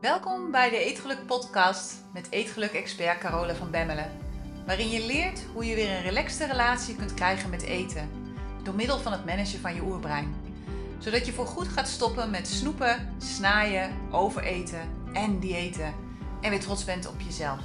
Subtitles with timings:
[0.00, 4.10] Welkom bij de Eetgeluk Podcast met Eetgeluk-expert Carole van Bemmelen.
[4.66, 8.10] Waarin je leert hoe je weer een relaxte relatie kunt krijgen met eten.
[8.62, 10.34] Door middel van het managen van je oerbrein.
[10.98, 15.94] Zodat je voorgoed gaat stoppen met snoepen, snaaien, overeten en diëten.
[16.40, 17.60] En weer trots bent op jezelf.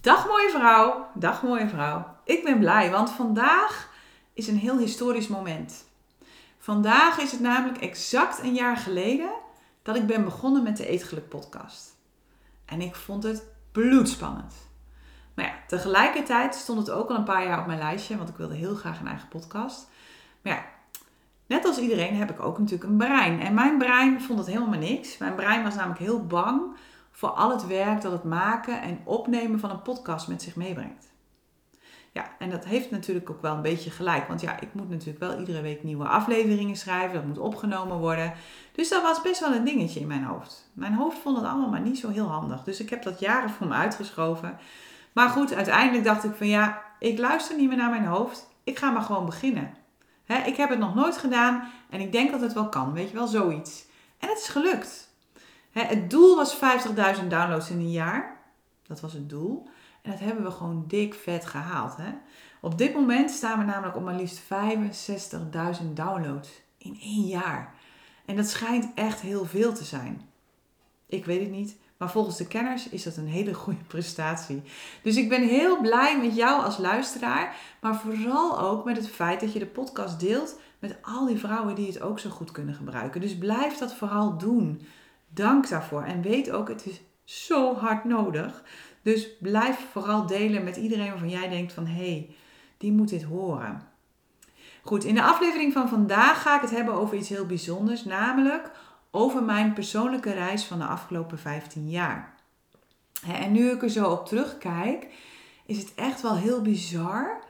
[0.00, 2.16] Dag mooie vrouw, dag mooie vrouw.
[2.24, 3.90] Ik ben blij, want vandaag
[4.32, 5.84] is een heel historisch moment.
[6.66, 9.30] Vandaag is het namelijk exact een jaar geleden
[9.82, 11.96] dat ik ben begonnen met de Eetgeluk podcast.
[12.64, 14.54] En ik vond het bloedspannend.
[15.34, 18.36] Maar ja, tegelijkertijd stond het ook al een paar jaar op mijn lijstje, want ik
[18.36, 19.88] wilde heel graag een eigen podcast.
[20.42, 20.64] Maar ja,
[21.46, 23.40] net als iedereen heb ik ook natuurlijk een brein.
[23.40, 25.18] En mijn brein vond het helemaal niks.
[25.18, 26.62] Mijn brein was namelijk heel bang
[27.10, 31.14] voor al het werk dat het maken en opnemen van een podcast met zich meebrengt.
[32.16, 34.28] Ja, en dat heeft natuurlijk ook wel een beetje gelijk.
[34.28, 37.14] Want ja, ik moet natuurlijk wel iedere week nieuwe afleveringen schrijven.
[37.14, 38.32] Dat moet opgenomen worden.
[38.72, 40.70] Dus dat was best wel een dingetje in mijn hoofd.
[40.72, 42.62] Mijn hoofd vond het allemaal maar niet zo heel handig.
[42.62, 44.58] Dus ik heb dat jaren voor me uitgeschoven.
[45.12, 48.48] Maar goed, uiteindelijk dacht ik van ja, ik luister niet meer naar mijn hoofd.
[48.64, 49.74] Ik ga maar gewoon beginnen.
[50.46, 52.92] ik heb het nog nooit gedaan en ik denk dat het wel kan.
[52.92, 53.86] Weet je wel, zoiets.
[54.18, 55.10] En het is gelukt.
[55.72, 58.36] het doel was 50.000 downloads in een jaar.
[58.86, 59.68] Dat was het doel.
[60.06, 61.96] En dat hebben we gewoon dik vet gehaald.
[61.96, 62.10] Hè?
[62.60, 64.42] Op dit moment staan we namelijk op maar liefst
[65.82, 67.74] 65.000 downloads in één jaar.
[68.24, 70.28] En dat schijnt echt heel veel te zijn.
[71.06, 74.62] Ik weet het niet, maar volgens de kenners is dat een hele goede prestatie.
[75.02, 79.40] Dus ik ben heel blij met jou als luisteraar, maar vooral ook met het feit
[79.40, 82.74] dat je de podcast deelt met al die vrouwen die het ook zo goed kunnen
[82.74, 83.20] gebruiken.
[83.20, 84.86] Dus blijf dat vooral doen.
[85.28, 88.62] Dank daarvoor en weet ook, het is zo hard nodig.
[89.06, 92.34] Dus blijf vooral delen met iedereen waarvan jij denkt van hé, hey,
[92.76, 93.82] die moet dit horen.
[94.82, 98.70] Goed, in de aflevering van vandaag ga ik het hebben over iets heel bijzonders, namelijk
[99.10, 102.34] over mijn persoonlijke reis van de afgelopen 15 jaar.
[103.26, 105.06] En nu ik er zo op terugkijk,
[105.66, 107.40] is het echt wel heel bizar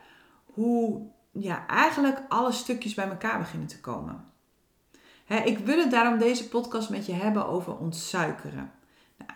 [0.44, 1.00] hoe
[1.32, 4.24] ja, eigenlijk alle stukjes bij elkaar beginnen te komen.
[5.44, 8.72] Ik wil het daarom deze podcast met je hebben over ontsuikeren.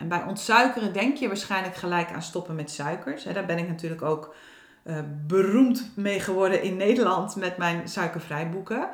[0.01, 3.23] En bij ontsuikeren denk je waarschijnlijk gelijk aan stoppen met suikers.
[3.23, 4.35] Daar ben ik natuurlijk ook
[4.83, 8.89] uh, beroemd mee geworden in Nederland met mijn suikervrij boeken.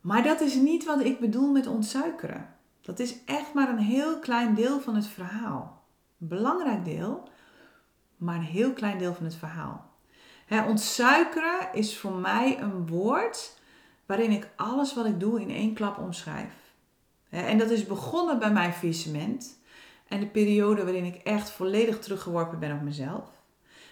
[0.00, 2.54] Maar dat is niet wat ik bedoel met ontsuikeren.
[2.80, 5.82] Dat is echt maar een heel klein deel van het verhaal.
[6.20, 7.28] Een belangrijk deel,
[8.16, 9.90] maar een heel klein deel van het verhaal.
[10.46, 13.58] Hè, ontsuikeren is voor mij een woord
[14.06, 16.52] waarin ik alles wat ik doe in één klap omschrijf.
[17.30, 19.58] En dat is begonnen bij mijn faillissement.
[20.10, 23.28] En de periode waarin ik echt volledig teruggeworpen ben op mezelf.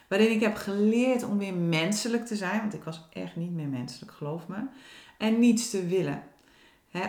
[0.09, 3.67] Waarin ik heb geleerd om weer menselijk te zijn, want ik was echt niet meer
[3.67, 4.57] menselijk, geloof me.
[5.19, 6.23] En niets te willen.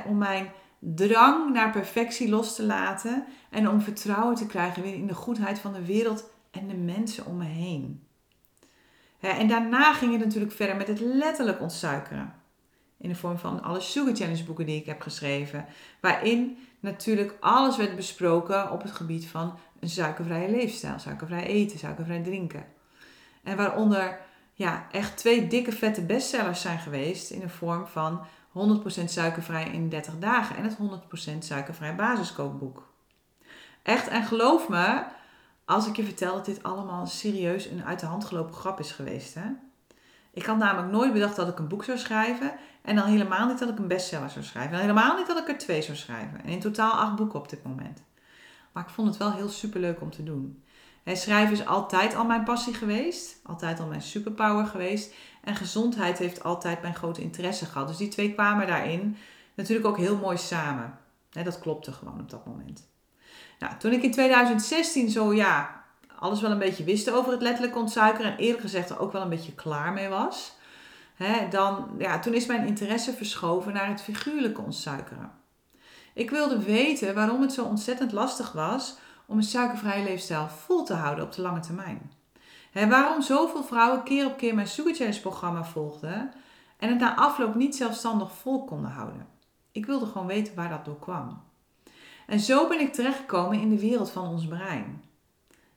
[0.05, 5.07] om mijn drang naar perfectie los te laten en om vertrouwen te krijgen weer in
[5.07, 8.03] de goedheid van de wereld en de mensen om me heen.
[9.19, 12.33] en daarna ging het natuurlijk verder met het letterlijk ontsuikeren.
[12.99, 15.65] In de vorm van alle Sugar Challenge boeken die ik heb geschreven.
[15.99, 20.99] Waarin natuurlijk alles werd besproken op het gebied van een suikervrije leefstijl.
[20.99, 22.65] Suikervrij eten, suikervrij drinken.
[23.43, 24.19] En waaronder
[24.53, 29.89] ja, echt twee dikke vette bestsellers zijn geweest in de vorm van 100% suikervrij in
[29.89, 30.77] 30 dagen en het
[31.33, 32.87] 100% suikervrij basiskookboek.
[33.83, 35.03] Echt, en geloof me,
[35.65, 38.91] als ik je vertel dat dit allemaal serieus een uit de hand gelopen grap is
[38.91, 39.33] geweest.
[39.33, 39.49] Hè?
[40.33, 42.51] Ik had namelijk nooit bedacht dat ik een boek zou schrijven.
[42.89, 44.73] En dan helemaal niet dat ik een bestseller zou schrijven.
[44.73, 46.43] En helemaal niet dat ik er twee zou schrijven.
[46.43, 48.03] En in totaal acht boeken op dit moment.
[48.71, 50.63] Maar ik vond het wel heel superleuk om te doen.
[51.03, 53.39] En schrijven is altijd al mijn passie geweest.
[53.43, 55.13] Altijd al mijn superpower geweest.
[55.43, 57.87] En gezondheid heeft altijd mijn grote interesse gehad.
[57.87, 59.17] Dus die twee kwamen daarin
[59.55, 60.99] natuurlijk ook heel mooi samen.
[61.29, 62.87] dat klopte gewoon op dat moment.
[63.59, 65.83] Nou, toen ik in 2016 zo ja,
[66.15, 69.21] alles wel een beetje wist over het letterlijk ontsuikeren en eerlijk gezegd er ook wel
[69.21, 70.57] een beetje klaar mee was,
[71.49, 75.31] dan, ja, toen is mijn interesse verschoven naar het figuurlijke ontsuikeren.
[76.13, 80.93] Ik wilde weten waarom het zo ontzettend lastig was om een suikervrije leefstijl vol te
[80.93, 82.11] houden op de lange termijn.
[82.73, 86.31] Waarom zoveel vrouwen keer op keer mijn Sugar Challenge programma volgden
[86.77, 89.27] en het na afloop niet zelfstandig vol konden houden.
[89.71, 91.43] Ik wilde gewoon weten waar dat door kwam.
[92.27, 95.03] En zo ben ik terechtgekomen in de wereld van ons brein.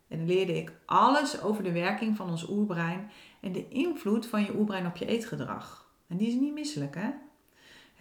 [0.08, 3.10] En leerde ik alles over de werking van ons oerbrein
[3.42, 5.90] en de invloed van je oerbrein op je eetgedrag.
[6.08, 7.10] En die is niet misselijk, hè?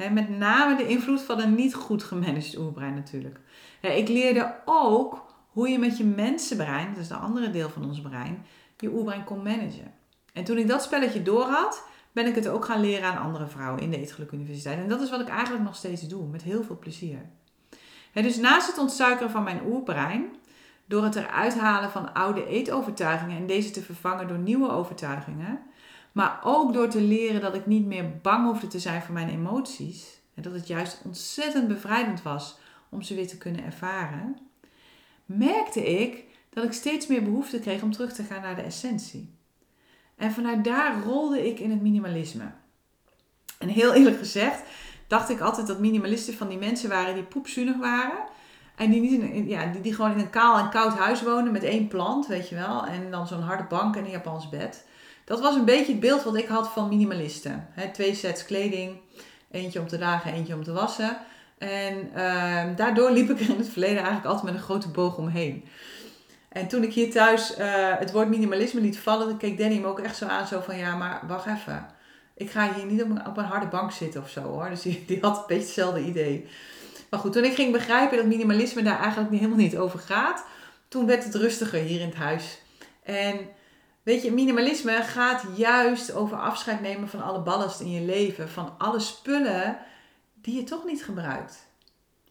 [0.09, 3.39] met name de invloed van een niet goed gemanaged oerbrein natuurlijk.
[3.81, 8.01] ik leerde ook hoe je met je mensenbrein, dat is de andere deel van ons
[8.01, 8.45] brein,
[8.77, 9.93] je oerbrein kon managen.
[10.33, 13.47] En toen ik dat spelletje door had, ben ik het ook gaan leren aan andere
[13.47, 14.79] vrouwen in de Eetgeluk Universiteit.
[14.79, 17.29] En dat is wat ik eigenlijk nog steeds doe, met heel veel plezier.
[18.13, 20.35] dus naast het ontsuikeren van mijn oerbrein,
[20.91, 25.59] door het eruit halen van oude eetovertuigingen en deze te vervangen door nieuwe overtuigingen,
[26.11, 29.29] maar ook door te leren dat ik niet meer bang hoefde te zijn voor mijn
[29.29, 32.57] emoties, en dat het juist ontzettend bevrijdend was
[32.89, 34.37] om ze weer te kunnen ervaren,
[35.25, 39.35] merkte ik dat ik steeds meer behoefte kreeg om terug te gaan naar de essentie.
[40.15, 42.51] En vanuit daar rolde ik in het minimalisme.
[43.59, 44.63] En heel eerlijk gezegd,
[45.07, 48.23] dacht ik altijd dat minimalisten van die mensen waren die poepzunig waren.
[48.81, 51.51] En die, niet in, ja, die, die gewoon in een kaal en koud huis wonen
[51.51, 52.85] met één plant, weet je wel.
[52.85, 54.85] En dan zo'n harde bank en een Japans bed.
[55.25, 57.67] Dat was een beetje het beeld wat ik had van minimalisten.
[57.93, 58.97] twee sets kleding,
[59.51, 61.17] eentje om te dragen, eentje om te wassen.
[61.57, 65.17] En uh, daardoor liep ik er in het verleden eigenlijk altijd met een grote boog
[65.17, 65.65] omheen.
[66.49, 67.65] En toen ik hier thuis uh,
[67.97, 70.95] het woord minimalisme liet vallen, keek Danny me ook echt zo aan, zo van ja,
[70.95, 71.85] maar wacht even.
[72.35, 74.69] Ik ga hier niet op een, op een harde bank zitten of zo hoor.
[74.69, 76.47] Dus die, die had een beetje hetzelfde idee.
[77.11, 80.45] Maar goed, toen ik ging begrijpen dat minimalisme daar eigenlijk helemaal niet over gaat,
[80.87, 82.61] toen werd het rustiger hier in het huis.
[83.03, 83.39] En
[84.03, 88.75] weet je, minimalisme gaat juist over afscheid nemen van alle ballast in je leven, van
[88.77, 89.77] alle spullen
[90.33, 91.67] die je toch niet gebruikt.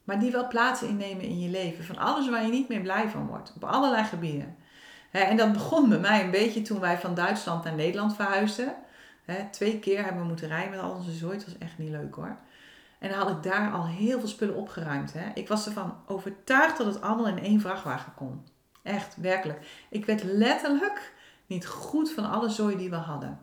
[0.04, 1.84] Maar die wel plaats innemen in je leven.
[1.84, 3.52] Van alles waar je niet meer blij van wordt.
[3.56, 4.56] Op allerlei gebieden.
[5.10, 8.74] en dat begon bij mij een beetje toen wij van Duitsland naar Nederland verhuisden.
[9.50, 11.36] twee keer hebben we moeten rijden met al onze zooi.
[11.36, 12.36] Het was echt niet leuk hoor.
[13.00, 15.14] En dan had ik daar al heel veel spullen opgeruimd.
[15.34, 18.44] Ik was ervan overtuigd dat het allemaal in één vrachtwagen kon.
[18.82, 19.66] Echt, werkelijk.
[19.90, 21.12] Ik werd letterlijk
[21.46, 23.38] niet goed van alle zooi die we hadden.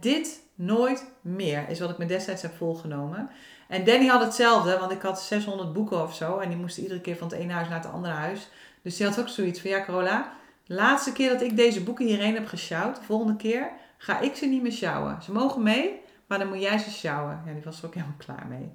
[0.00, 3.30] dit nooit meer is wat ik me destijds heb volgenomen.
[3.68, 6.38] En Danny had hetzelfde, want ik had 600 boeken of zo.
[6.38, 8.48] En die moesten iedere keer van het ene huis naar het andere huis.
[8.82, 10.32] Dus die had ook zoiets van, ja Carola,
[10.66, 14.36] de laatste keer dat ik deze boeken hierheen heb gesjouwd, de volgende keer ga ik
[14.36, 15.22] ze niet meer sjouwen.
[15.22, 17.42] Ze mogen mee, maar dan moet jij ze sjouwen.
[17.46, 18.72] Ja, die was er ook helemaal klaar mee.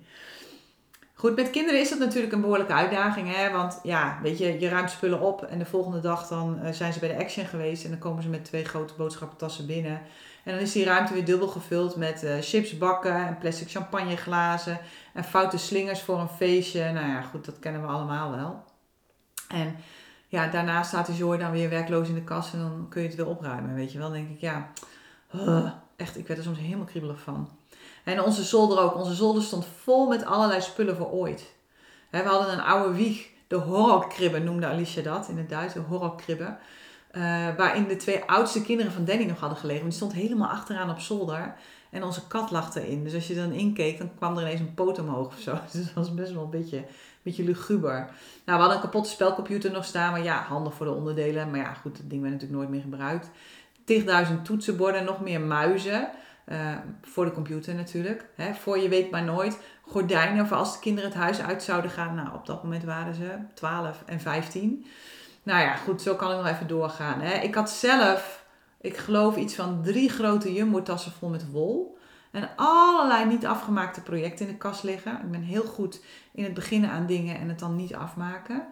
[1.13, 3.36] Goed, met kinderen is dat natuurlijk een behoorlijke uitdaging.
[3.36, 3.51] Hè?
[3.51, 6.94] Want ja, weet je, je ruimt spullen op en de volgende dag dan eh, zijn
[6.94, 7.84] ze bij de Action geweest.
[7.84, 10.01] En dan komen ze met twee grote boodschappentassen binnen.
[10.44, 14.80] En dan is die ruimte weer dubbel gevuld met uh, chipsbakken en plastic champagneglazen
[15.13, 16.92] en foute slingers voor een feestje.
[16.92, 18.63] Nou ja, goed, dat kennen we allemaal wel.
[19.48, 19.75] En
[20.28, 23.07] ja, daarna staat die zooi dan weer werkloos in de kast en dan kun je
[23.07, 24.12] het weer opruimen, weet je wel.
[24.12, 24.72] Denk ik, ja,
[26.00, 27.50] echt, ik werd er soms helemaal kriebelig van.
[28.04, 28.96] En onze zolder ook.
[28.96, 31.54] Onze zolder stond vol met allerlei spullen voor ooit.
[32.10, 36.57] We hadden een oude wieg, de horrorkribbe noemde Alicia dat in het Duits, de horrorkribbe.
[37.12, 39.84] Uh, waarin de twee oudste kinderen van Danny nog hadden gelegen.
[39.84, 41.56] Die stond helemaal achteraan op zolder.
[41.90, 43.04] En onze kat lag erin.
[43.04, 45.57] Dus als je dan inkeek, dan kwam er ineens een poot omhoog of zo.
[45.72, 46.86] Dus dat was best wel een beetje, een
[47.22, 47.98] beetje luguber.
[47.98, 48.12] Nou,
[48.45, 50.12] we hadden een kapotte spelcomputer nog staan.
[50.12, 51.50] Maar ja, handig voor de onderdelen.
[51.50, 53.30] Maar ja, goed, dat ding werd natuurlijk nooit meer gebruikt.
[53.92, 56.10] 10.000 toetsenborden, nog meer muizen.
[56.48, 58.26] Uh, voor de computer natuurlijk.
[58.36, 59.60] Hè, voor je weet maar nooit.
[59.82, 62.16] Gordijnen voor als de kinderen het huis uit zouden gaan.
[62.16, 64.86] Nou, op dat moment waren ze 12 en 15.
[65.44, 67.22] Nou ja, goed, zo kan ik nog even doorgaan.
[67.22, 67.34] Hè.
[67.34, 68.46] Ik had zelf,
[68.82, 71.98] ik geloof iets van drie grote jumbo-tassen vol met wol.
[72.32, 75.12] En allerlei niet afgemaakte projecten in de kast liggen.
[75.12, 76.02] Ik ben heel goed
[76.34, 78.68] in het beginnen aan dingen en het dan niet afmaken.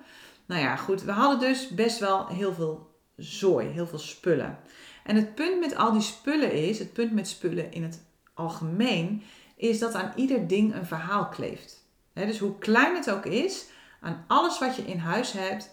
[0.46, 1.04] Nou ja, goed.
[1.04, 4.60] We hadden dus best wel heel veel zooi, heel veel spullen.
[5.07, 9.23] En het punt met al die spullen is, het punt met spullen in het algemeen,
[9.56, 11.83] is dat aan ieder ding een verhaal kleeft.
[12.14, 13.66] dus hoe klein het ook is,
[14.02, 15.69] aan alles wat je in huis hebt,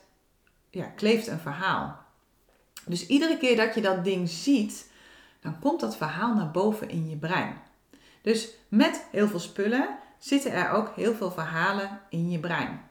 [0.70, 1.98] ja, kleeft een verhaal.
[2.86, 4.90] Dus iedere keer dat je dat ding ziet,
[5.40, 7.60] dan komt dat verhaal naar boven in je brein.
[8.22, 12.82] Dus met heel veel spullen zitten er ook heel veel verhalen in je brein.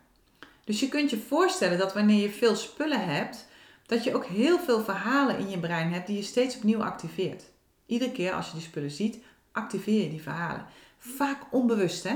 [0.64, 3.48] Dus je kunt je voorstellen dat wanneer je veel spullen hebt,
[3.94, 7.44] dat je ook heel veel verhalen in je brein hebt die je steeds opnieuw activeert.
[7.86, 9.18] Iedere keer als je die spullen ziet,
[9.52, 10.66] activeer je die verhalen.
[10.98, 12.16] Vaak onbewust, hè?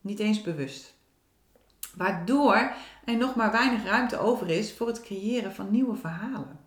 [0.00, 0.94] Niet eens bewust.
[1.96, 2.72] Waardoor
[3.04, 6.58] er nog maar weinig ruimte over is voor het creëren van nieuwe verhalen.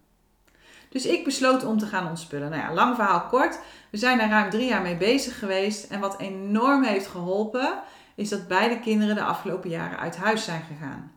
[0.90, 2.50] Dus ik besloot om te gaan ontspullen.
[2.50, 3.60] Nou ja, lang verhaal kort.
[3.90, 5.92] We zijn daar ruim drie jaar mee bezig geweest.
[5.92, 7.80] En wat enorm heeft geholpen,
[8.16, 11.12] is dat beide kinderen de afgelopen jaren uit huis zijn gegaan.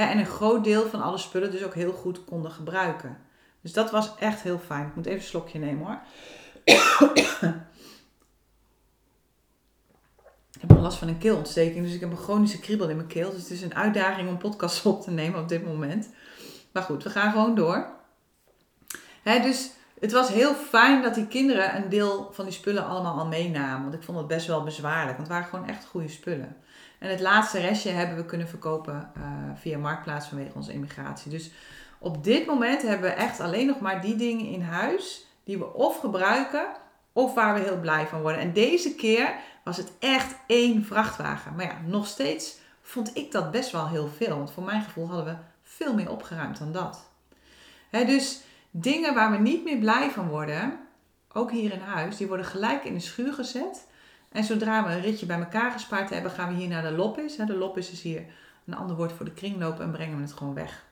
[0.00, 3.18] En een groot deel van alle spullen dus ook heel goed konden gebruiken.
[3.62, 4.86] Dus dat was echt heel fijn.
[4.86, 6.00] Ik moet even een slokje nemen hoor.
[10.52, 13.30] Ik heb last van een keelontsteking, dus ik heb een chronische kriebel in mijn keel.
[13.30, 16.08] Dus het is een uitdaging om podcasts op te nemen op dit moment.
[16.72, 17.86] Maar goed, we gaan gewoon door.
[19.22, 23.18] Hè, dus het was heel fijn dat die kinderen een deel van die spullen allemaal
[23.18, 23.82] al meenamen.
[23.82, 26.56] Want ik vond het best wel bezwaarlijk, want het waren gewoon echt goede spullen.
[26.98, 29.22] En het laatste restje hebben we kunnen verkopen uh,
[29.54, 31.30] via Marktplaats vanwege onze immigratie.
[31.30, 31.50] Dus
[31.98, 35.72] op dit moment hebben we echt alleen nog maar die dingen in huis die we
[35.72, 36.66] of gebruiken
[37.12, 38.40] of waar we heel blij van worden.
[38.40, 39.34] En deze keer
[39.64, 41.54] was het echt één vrachtwagen.
[41.54, 44.36] Maar ja, nog steeds vond ik dat best wel heel veel.
[44.36, 47.10] Want voor mijn gevoel hadden we veel meer opgeruimd dan dat.
[47.90, 50.78] dus dingen waar we niet meer blij van worden,
[51.32, 53.86] ook hier in huis, die worden gelijk in de schuur gezet.
[54.36, 57.36] En zodra we een ritje bij elkaar gespaard hebben, gaan we hier naar de loppis.
[57.36, 58.24] De loppis is hier
[58.66, 60.84] een ander woord voor de kringloop en brengen we het gewoon weg.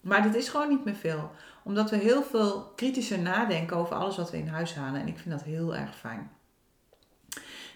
[0.00, 1.30] Maar dit is gewoon niet meer veel.
[1.62, 5.00] Omdat we heel veel kritischer nadenken over alles wat we in huis halen.
[5.00, 6.30] En ik vind dat heel erg fijn.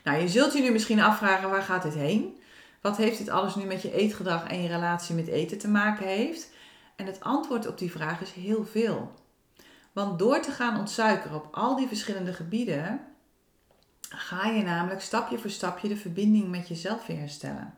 [0.04, 2.40] Nou, je zult je nu misschien afvragen, waar gaat dit heen?
[2.80, 6.06] Wat heeft dit alles nu met je eetgedrag en je relatie met eten te maken
[6.06, 6.50] heeft?
[6.96, 9.12] En het antwoord op die vraag is heel veel.
[9.92, 13.00] Want door te gaan ontsuikeren op al die verschillende gebieden,
[14.16, 17.75] ga je namelijk stapje voor stapje de verbinding met jezelf weer herstellen.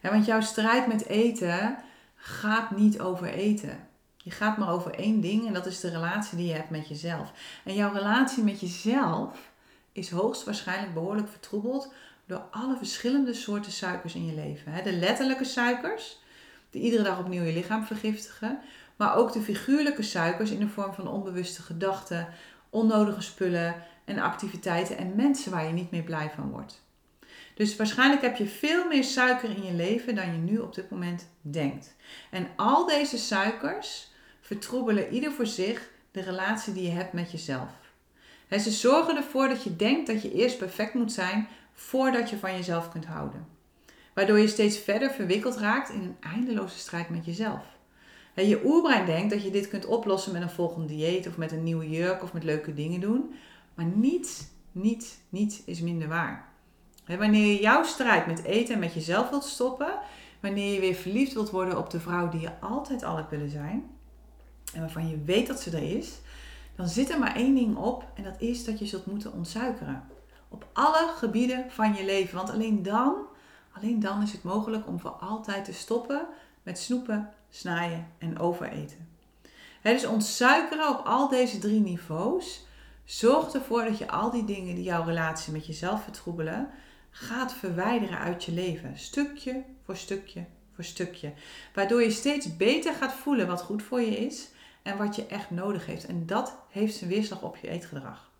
[0.00, 1.76] want jouw strijd met eten
[2.14, 3.86] gaat niet over eten.
[4.16, 6.88] Je gaat maar over één ding en dat is de relatie die je hebt met
[6.88, 7.32] jezelf.
[7.64, 9.50] En jouw relatie met jezelf
[9.92, 11.92] is hoogstwaarschijnlijk behoorlijk vertroebeld
[12.26, 14.84] door alle verschillende soorten suikers in je leven.
[14.84, 16.18] De letterlijke suikers,
[16.70, 18.60] die iedere dag opnieuw je lichaam vergiftigen,
[18.96, 22.28] maar ook de figuurlijke suikers in de vorm van onbewuste gedachten,
[22.70, 23.74] onnodige spullen
[24.08, 26.86] en activiteiten en mensen waar je niet meer blij van wordt.
[27.54, 30.90] Dus waarschijnlijk heb je veel meer suiker in je leven dan je nu op dit
[30.90, 31.96] moment denkt.
[32.30, 34.10] En al deze suikers
[34.40, 37.70] vertroebelen ieder voor zich de relatie die je hebt met jezelf.
[38.50, 42.52] ze zorgen ervoor dat je denkt dat je eerst perfect moet zijn voordat je van
[42.52, 43.46] jezelf kunt houden.
[44.14, 47.64] Waardoor je steeds verder verwikkeld raakt in een eindeloze strijd met jezelf.
[48.34, 51.62] Je oerbrein denkt dat je dit kunt oplossen met een volgend dieet of met een
[51.62, 53.34] nieuwe jurk of met leuke dingen doen.
[53.78, 56.48] Maar niets, niets, niets is minder waar.
[57.06, 59.98] Wanneer je jouw strijd met eten en met jezelf wilt stoppen,
[60.40, 63.50] wanneer je weer verliefd wilt worden op de vrouw die je altijd al hebt willen
[63.50, 63.90] zijn,
[64.72, 66.20] en waarvan je weet dat ze er is,
[66.76, 70.04] dan zit er maar één ding op en dat is dat je zult moeten ontsuikeren.
[70.48, 72.36] Op alle gebieden van je leven.
[72.36, 73.14] Want alleen dan,
[73.72, 76.26] alleen dan is het mogelijk om voor altijd te stoppen
[76.62, 79.08] met snoepen, snaaien en overeten.
[79.82, 82.66] dus ontsuikeren op al deze drie niveaus
[83.10, 86.70] zorgt ervoor dat je al die dingen die jouw relatie met jezelf vertroebelen,
[87.10, 88.98] gaat verwijderen uit je leven.
[88.98, 90.44] Stukje voor stukje
[90.78, 91.32] voor stukje.
[91.74, 94.48] Waardoor je steeds beter gaat voelen wat goed voor je is
[94.82, 96.06] en wat je echt nodig heeft.
[96.06, 98.30] En dat heeft zijn weerslag op je eetgedrag.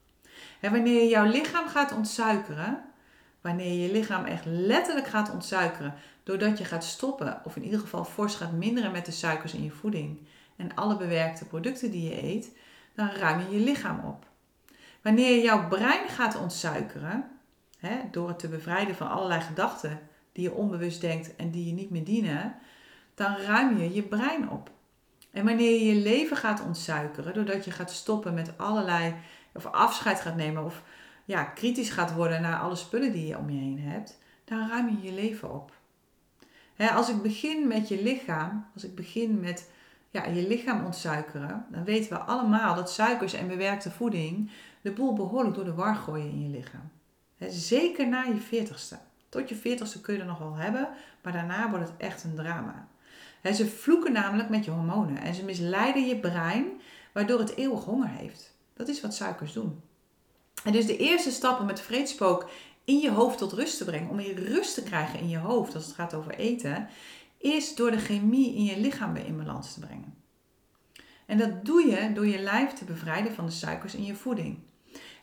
[0.61, 2.85] En wanneer je jouw lichaam gaat ontsuikeren,
[3.41, 7.81] wanneer je je lichaam echt letterlijk gaat ontsuikeren, doordat je gaat stoppen, of in ieder
[7.81, 10.19] geval fors gaat minderen met de suikers in je voeding
[10.57, 12.51] en alle bewerkte producten die je eet,
[12.95, 14.28] dan ruim je je lichaam op.
[15.03, 17.31] Wanneer jouw brein gaat ontsuikeren,
[17.79, 20.01] hè, door het te bevrijden van allerlei gedachten
[20.33, 22.55] die je onbewust denkt en die je niet meer dienen,
[23.15, 24.71] dan ruim je je brein op.
[25.31, 29.15] En wanneer je je leven gaat ontsuikeren, doordat je gaat stoppen met allerlei,
[29.55, 30.83] of afscheid gaat nemen, of
[31.25, 34.89] ja, kritisch gaat worden naar alle spullen die je om je heen hebt, dan ruim
[34.89, 35.73] je je leven op.
[36.77, 39.71] als ik begin met je lichaam, als ik begin met
[40.11, 44.51] ja, je lichaam ontsuikeren, dan weten we allemaal dat suikers en bewerkte voeding
[44.81, 46.91] de boel behoorlijk door de war gooien in je lichaam.
[47.49, 48.99] zeker na je veertigste.
[49.29, 50.89] Tot je veertigste kun je er nog wel hebben,
[51.23, 52.89] maar daarna wordt het echt een drama.
[53.43, 56.67] ze vloeken namelijk met je hormonen en ze misleiden je brein,
[57.13, 58.57] waardoor het eeuwig honger heeft.
[58.75, 59.81] Dat is wat suikers doen.
[60.65, 62.51] En dus de eerste stap om het vreedspook
[62.85, 65.75] in je hoofd tot rust te brengen, om meer rust te krijgen in je hoofd
[65.75, 66.89] als het gaat over eten,
[67.39, 70.15] is door de chemie in je lichaam weer in balans te brengen.
[71.27, 74.59] En dat doe je door je lijf te bevrijden van de suikers in je voeding.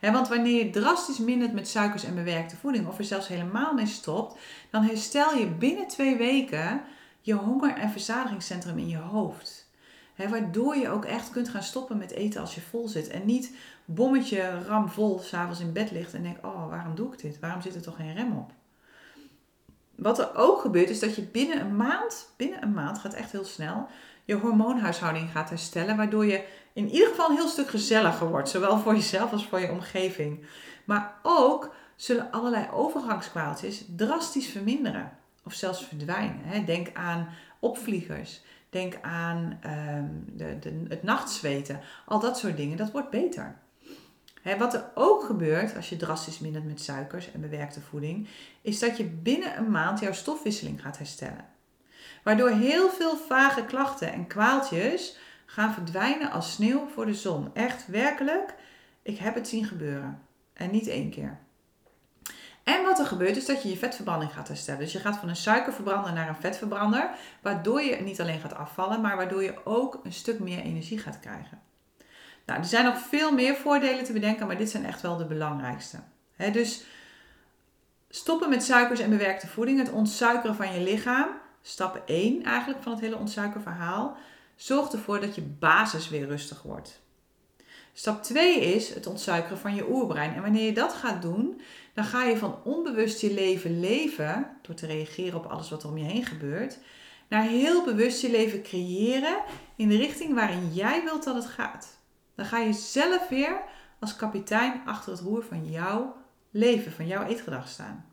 [0.01, 3.85] want wanneer je drastisch mindert met suikers en bewerkte voeding, of er zelfs helemaal mee
[3.85, 6.81] stopt, dan herstel je binnen twee weken
[7.21, 9.69] je honger- en verzadigingscentrum in je hoofd.
[10.29, 13.07] waardoor je ook echt kunt gaan stoppen met eten als je vol zit.
[13.07, 13.55] En niet
[13.85, 17.39] bommetje ramvol s'avonds in bed ligt en denk, oh waarom doe ik dit?
[17.39, 18.51] Waarom zit er toch geen rem op?
[19.95, 23.31] Wat er ook gebeurt is dat je binnen een maand, binnen een maand gaat echt
[23.31, 23.87] heel snel,
[24.25, 25.97] je hormoonhuishouding gaat herstellen.
[25.97, 28.49] Waardoor je in ieder geval een heel stuk gezelliger wordt.
[28.49, 30.45] Zowel voor jezelf als voor je omgeving.
[30.85, 35.11] Maar ook zullen allerlei overgangskwaaltjes drastisch verminderen.
[35.43, 36.65] Of zelfs verdwijnen.
[36.65, 38.41] Denk aan opvliegers.
[38.69, 41.79] Denk aan ehm, de, de, het nachtzweten.
[42.05, 42.77] Al dat soort dingen.
[42.77, 43.55] Dat wordt beter
[44.57, 48.27] wat er ook gebeurt als je drastisch mindert met suikers en bewerkte voeding,
[48.61, 51.45] is dat je binnen een maand jouw stofwisseling gaat herstellen.
[52.23, 57.49] Waardoor heel veel vage klachten en kwaaltjes gaan verdwijnen als sneeuw voor de zon.
[57.53, 58.53] Echt werkelijk,
[59.01, 60.21] ik heb het zien gebeuren.
[60.53, 61.37] En niet één keer.
[62.63, 64.79] En wat er gebeurt is dat je je vetverbranding gaat herstellen.
[64.79, 67.09] Dus je gaat van een suikerverbrander naar een vetverbrander,
[67.41, 71.19] waardoor je niet alleen gaat afvallen, maar waardoor je ook een stuk meer energie gaat
[71.19, 71.61] krijgen.
[72.45, 75.25] Nou, er zijn nog veel meer voordelen te bedenken, maar dit zijn echt wel de
[75.25, 75.99] belangrijkste.
[76.51, 76.83] dus
[78.09, 81.27] stoppen met suikers en bewerkte voeding, het ontsuikeren van je lichaam,
[81.61, 84.17] stap 1 eigenlijk van het hele ontsuikerverhaal,
[84.55, 87.03] zorgt ervoor dat je basis weer rustig wordt.
[87.93, 90.33] Stap 2 is het ontsuikeren van je oerbrein.
[90.33, 91.61] En wanneer je dat gaat doen,
[91.93, 95.89] dan ga je van onbewust je leven leven, door te reageren op alles wat er
[95.89, 96.77] om je heen gebeurt,
[97.27, 99.37] naar heel bewust je leven creëren
[99.75, 101.94] in de richting waarin jij wilt dat het gaat.
[102.35, 103.61] Dan ga je zelf weer
[103.99, 106.15] als kapitein achter het roer van jouw
[106.51, 108.05] leven, van jouw eetgedrag staan.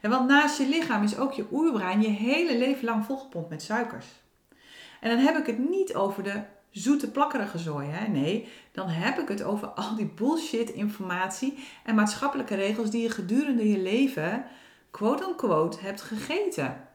[0.00, 3.62] En want naast je lichaam is ook je oerbrein je hele leven lang volgepompt met
[3.62, 4.06] suikers.
[5.00, 7.88] En dan heb ik het niet over de zoete plakkerige zooi.
[7.88, 8.08] Hè?
[8.08, 13.10] Nee, dan heb ik het over al die bullshit informatie en maatschappelijke regels die je
[13.10, 14.44] gedurende je leven,
[14.90, 16.88] quote unquote, hebt gegeten.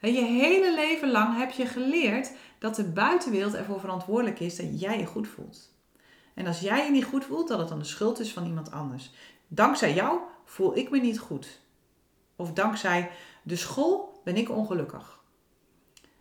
[0.00, 4.98] Je hele leven lang heb je geleerd dat de buitenwereld ervoor verantwoordelijk is dat jij
[4.98, 5.74] je goed voelt.
[6.34, 8.70] En als jij je niet goed voelt, dat het dan de schuld is van iemand
[8.70, 9.10] anders.
[9.48, 11.60] Dankzij jou voel ik me niet goed.
[12.36, 13.10] Of dankzij
[13.42, 15.20] de school ben ik ongelukkig.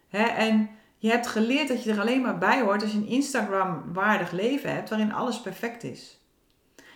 [0.09, 4.31] en je hebt geleerd dat je er alleen maar bij hoort als je een Instagram-waardig
[4.31, 6.19] leven hebt waarin alles perfect is.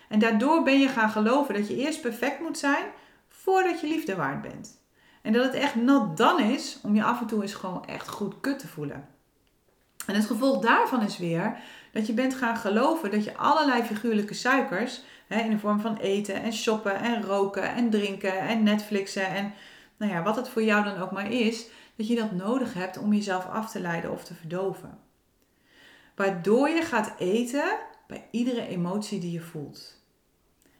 [0.09, 2.85] En daardoor ben je gaan geloven dat je eerst perfect moet zijn
[3.27, 4.83] voordat je liefde waard bent.
[5.21, 8.07] En dat het echt not dan is om je af en toe eens gewoon echt
[8.07, 9.07] goed kut te voelen.
[10.05, 11.57] En het gevolg daarvan is weer
[11.95, 15.97] dat je bent gaan geloven dat je allerlei figuurlijke suikers, hè, in de vorm van
[15.97, 19.53] eten en shoppen en roken en drinken en Netflixen en
[19.97, 22.97] nou ja, wat het voor jou dan ook maar is, dat je dat nodig hebt
[22.97, 24.99] om jezelf af te leiden of te verdoven.
[26.15, 30.03] Waardoor je gaat eten bij iedere emotie die je voelt.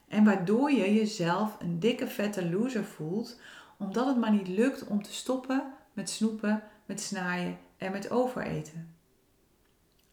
[0.08, 3.40] En waardoor je jezelf een dikke vette loser voelt,
[3.78, 8.95] omdat het maar niet lukt om te stoppen met snoepen, met snaaien en met overeten.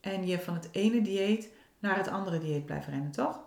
[0.02, 3.40] En je van het ene dieet naar het andere dieet blijft rennen, toch?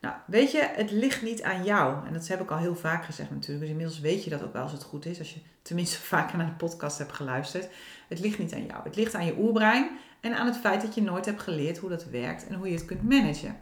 [0.00, 2.06] Nou, weet je, het ligt niet aan jou.
[2.06, 3.60] En dat heb ik al heel vaak gezegd natuurlijk.
[3.60, 5.18] Dus inmiddels weet je dat ook wel als het goed is.
[5.18, 7.68] Als je tenminste vaker naar de podcast hebt geluisterd.
[8.08, 8.82] Het ligt niet aan jou.
[8.84, 9.98] Het ligt aan je oerbrein.
[10.20, 12.74] En aan het feit dat je nooit hebt geleerd hoe dat werkt en hoe je
[12.74, 13.56] het kunt managen.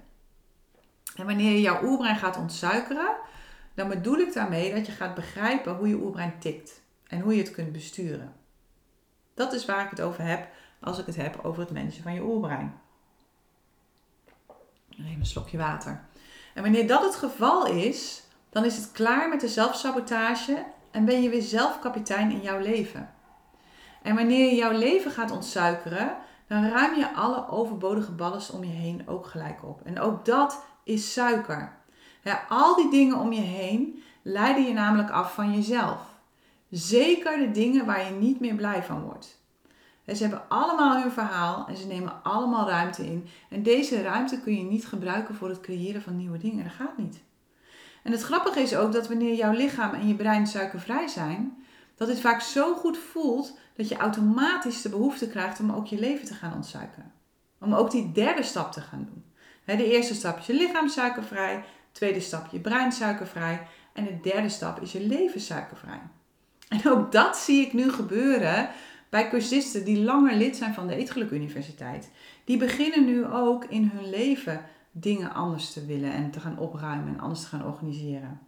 [1.17, 3.17] En wanneer je jouw oerbrein gaat ontsuikeren,
[3.75, 6.83] dan bedoel ik daarmee dat je gaat begrijpen hoe je oerbrein tikt.
[7.07, 8.33] En hoe je het kunt besturen.
[9.35, 10.49] Dat is waar ik het over heb
[10.87, 12.81] als ik het heb over het managen van je oerbrein.
[14.91, 16.05] Even een slokje water.
[16.55, 21.23] En wanneer dat het geval is, dan is het klaar met de zelfsabotage en ben
[21.23, 23.11] je weer zelf kapitein in jouw leven.
[24.03, 28.73] En wanneer je jouw leven gaat ontsuikeren, dan ruim je alle overbodige ballast om je
[28.73, 29.81] heen ook gelijk op.
[29.85, 31.73] En ook dat is suiker.
[32.49, 36.01] Al die dingen om je heen leiden je namelijk af van jezelf.
[36.71, 39.45] Zeker de dingen waar je niet meer blij van wordt.
[40.07, 43.29] Ze hebben allemaal hun verhaal en ze nemen allemaal ruimte in.
[43.51, 46.65] En deze ruimte kun je niet gebruiken voor het creëren van nieuwe dingen.
[46.65, 47.23] Dat gaat niet.
[48.03, 51.65] En het grappige is ook dat wanneer jouw lichaam en je brein suikervrij zijn,
[51.97, 55.99] dat het vaak zo goed voelt dat je automatisch de behoefte krijgt om ook je
[55.99, 57.13] leven te gaan ontsuikeren.
[57.61, 59.25] Om ook die derde stap te gaan doen.
[59.77, 64.49] De eerste stap is je lichaam suikervrij, tweede stap je brein suikervrij en de derde
[64.49, 66.01] stap is je leven suikervrij.
[66.69, 68.69] En ook dat zie ik nu gebeuren
[69.09, 72.11] bij cursisten die langer lid zijn van de Eetgeluk Universiteit.
[72.45, 77.09] Die beginnen nu ook in hun leven dingen anders te willen en te gaan opruimen
[77.09, 78.41] en anders te gaan organiseren.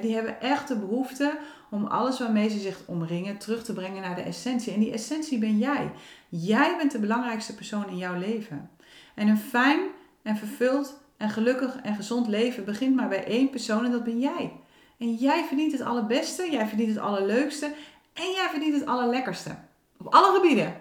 [0.00, 1.38] Die hebben echt de behoefte
[1.70, 4.72] om alles waarmee ze zich omringen terug te brengen naar de essentie.
[4.72, 5.90] En die essentie ben jij.
[6.28, 8.70] Jij bent de belangrijkste persoon in jouw leven.
[9.14, 9.80] En een fijn
[10.22, 14.18] en vervuld en gelukkig en gezond leven begint maar bij één persoon en dat ben
[14.20, 14.52] jij.
[14.98, 17.72] En jij verdient het allerbeste, jij verdient het allerleukste
[18.12, 19.56] en jij verdient het allerlekkerste.
[19.98, 20.74] Op alle gebieden.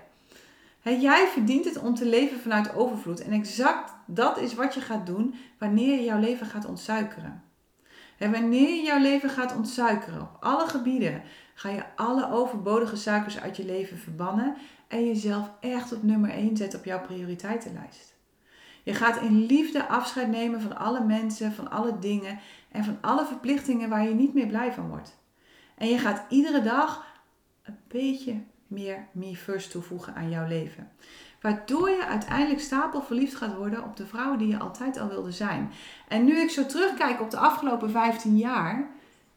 [0.81, 3.21] jij verdient het om te leven vanuit overvloed.
[3.21, 7.43] En exact dat is wat je gaat doen wanneer je jouw leven gaat ontsuikeren.
[8.17, 11.21] En wanneer je jouw leven gaat ontsuikeren op alle gebieden,
[11.53, 14.55] ga je alle overbodige suikers uit je leven verbannen
[14.87, 18.13] en jezelf echt op nummer 1 zetten op jouw prioriteitenlijst.
[18.83, 22.39] Je gaat in liefde afscheid nemen van alle mensen, van alle dingen
[22.71, 25.17] en van alle verplichtingen waar je niet meer blij van wordt.
[25.77, 27.05] En je gaat iedere dag
[27.69, 30.91] een beetje meer me first toevoegen aan jouw leven.
[31.41, 35.71] Waardoor je uiteindelijk stapelverliefd gaat worden op de vrouw die je altijd al wilde zijn.
[36.07, 38.89] En nu ik zo terugkijk op de afgelopen 15 jaar,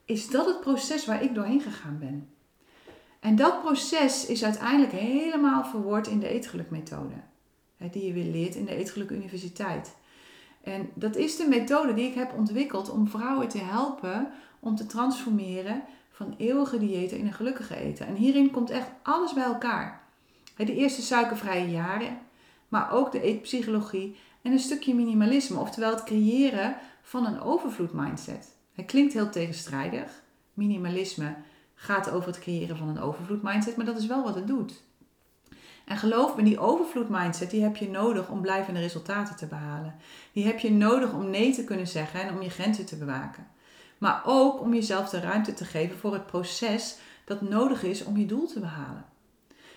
[0.05, 2.29] is dat het proces waar ik doorheen gegaan ben.
[3.21, 7.15] En dat proces is uiteindelijk helemaal verwoord in de eetgelukmethode.
[7.91, 9.95] Die je weer leert in de Eetgeluk Universiteit.
[10.63, 14.87] En dat is de methode die ik heb ontwikkeld om vrouwen te helpen om te
[14.87, 18.07] transformeren van eeuwige diëten in een gelukkige eten.
[18.07, 20.01] En hierin komt echt alles bij elkaar.
[20.57, 22.19] De eerste suikervrije jaren,
[22.69, 28.55] maar ook de eetpsychologie en een stukje minimalisme, oftewel het creëren van een overvloed mindset.
[28.73, 30.23] Het klinkt heel tegenstrijdig.
[30.55, 31.35] Minimalisme
[31.75, 34.83] gaat over het creëren van een overvloed mindset, maar dat is wel wat het doet.
[35.85, 39.95] En geloof me, die overvloed mindset die heb je nodig om blijvende resultaten te behalen.
[40.33, 43.47] Die heb je nodig om nee te kunnen zeggen en om je grenzen te bewaken.
[44.03, 48.17] Maar ook om jezelf de ruimte te geven voor het proces dat nodig is om
[48.17, 49.05] je doel te behalen.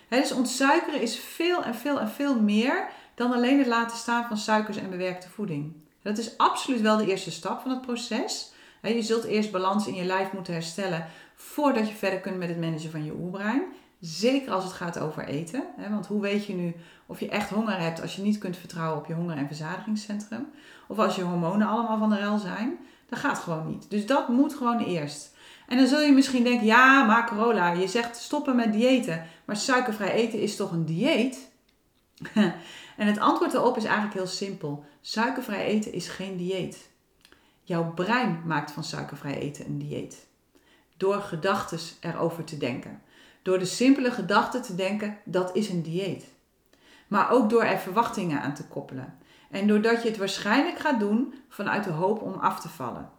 [0.08, 4.36] dus ontsuikeren is veel en veel en veel meer dan alleen het laten staan van
[4.36, 5.72] suikers en bewerkte voeding.
[6.02, 8.52] Dat is absoluut wel de eerste stap van het proces.
[8.82, 12.60] Je zult eerst balans in je lijf moeten herstellen voordat je verder kunt met het
[12.60, 13.62] managen van je oerbrein.
[14.00, 15.64] Zeker als het gaat over eten.
[15.90, 16.74] Want hoe weet je nu
[17.06, 20.46] of je echt honger hebt als je niet kunt vertrouwen op je honger- en verzadigingscentrum?
[20.88, 22.78] Of als je hormonen allemaal van de rel zijn?
[23.08, 23.90] Dat gaat gewoon niet.
[23.90, 25.34] Dus dat moet gewoon eerst.
[25.66, 29.26] En dan zul je misschien denken, ja, maar Corolla, je zegt stoppen met diëten.
[29.44, 31.48] Maar suikervrij eten is toch een dieet?
[32.96, 34.84] en het antwoord daarop is eigenlijk heel simpel.
[35.00, 36.88] Suikervrij eten is geen dieet.
[37.62, 40.26] Jouw brein maakt van suikervrij eten een dieet.
[40.96, 43.02] Door gedachten erover te denken.
[43.42, 46.24] Door de simpele gedachte te denken, dat is een dieet.
[47.06, 49.18] Maar ook door er verwachtingen aan te koppelen.
[49.50, 53.10] En doordat je het waarschijnlijk gaat doen vanuit de hoop om af te vallen.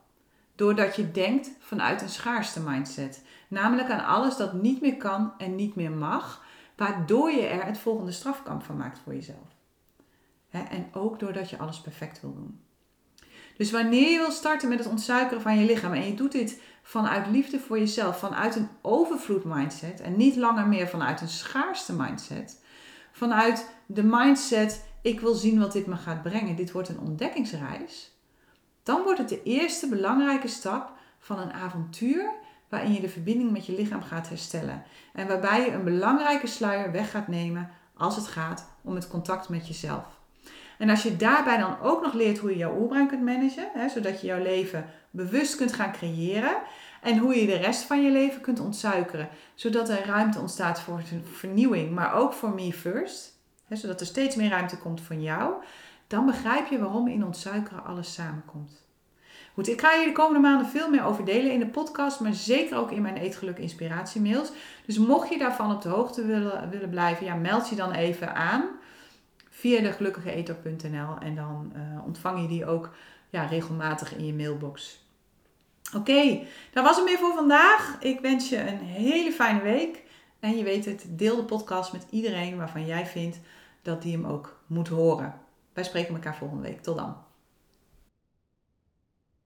[0.56, 3.24] Doordat je denkt vanuit een schaarste mindset.
[3.48, 6.46] Namelijk aan alles dat niet meer kan en niet meer mag.
[6.76, 9.56] Waardoor je er het volgende strafkamp van maakt voor jezelf.
[10.50, 12.62] En ook doordat je alles perfect wil doen.
[13.58, 16.62] Dus wanneer je wil starten met het ontsuikeren van je lichaam en je doet dit
[16.84, 21.94] vanuit liefde voor jezelf, vanuit een overvloed mindset en niet langer meer vanuit een schaarste
[21.94, 22.64] mindset,
[23.12, 28.12] vanuit de mindset ik wil zien wat dit me gaat brengen, dit wordt een ontdekkingsreis,
[28.84, 32.32] dan wordt het de eerste belangrijke stap van een avontuur
[32.70, 36.92] waarin je de verbinding met je lichaam gaat herstellen en waarbij je een belangrijke sluier
[36.92, 40.06] weg gaat nemen als het gaat om het contact met jezelf.
[40.78, 43.90] En als je daarbij dan ook nog leert hoe je jouw oerbrein kunt managen, hè,
[43.90, 46.58] zodat je jouw leven bewust kunt gaan creëren
[47.02, 51.02] en hoe je de rest van je leven kunt ontsuikeren, zodat er ruimte ontstaat voor
[51.24, 53.37] vernieuwing, maar ook voor me first,
[53.70, 55.54] zodat er steeds meer ruimte komt van jou,
[56.08, 58.86] dan begrijp je waarom in ontsuikeren alles samenkomt.
[59.54, 62.34] Goed, ik ga hier de komende maanden veel meer over delen in de podcast, maar
[62.34, 64.52] zeker ook in mijn Eetgeluk inspiratiemails.
[64.86, 68.36] Dus mocht je daarvan op de hoogte willen, willen blijven, ja, meld je dan even
[68.36, 68.64] aan
[69.50, 72.90] via de gelukkigeeter.nl en dan uh, ontvang je die ook
[73.30, 75.06] ja, regelmatig in je mailbox.
[75.96, 76.40] Oké,
[76.72, 77.98] dat was het meer voor vandaag.
[78.00, 80.04] Ik wens je een hele fijne week.
[80.40, 83.40] En je weet het, deel de podcast met iedereen waarvan jij vindt
[83.82, 85.40] dat die hem ook moet horen.
[85.74, 86.82] Wij spreken elkaar volgende week.
[86.82, 87.18] Tot dan.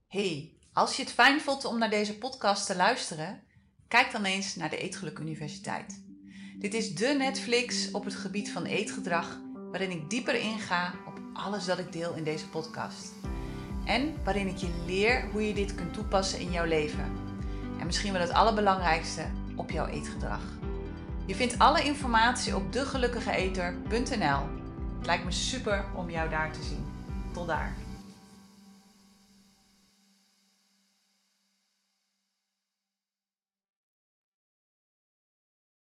[0.06, 3.42] Hey, als je het fijn vond om naar deze podcast te luisteren,
[3.88, 6.02] kijk dan eens naar de Eetgeluk Universiteit.
[6.58, 11.64] Dit is de Netflix op het gebied van eetgedrag waarin ik dieper inga op alles
[11.64, 13.12] dat ik deel in deze podcast.
[13.84, 17.12] En waarin ik je leer hoe je dit kunt toepassen in jouw leven.
[17.78, 19.26] En misschien wel het allerbelangrijkste,
[19.56, 20.61] op jouw eetgedrag.
[21.32, 24.40] Je vindt alle informatie op degelukkigeeter.nl.
[24.98, 26.84] Het lijkt me super om jou daar te zien.
[27.32, 27.74] Tot daar.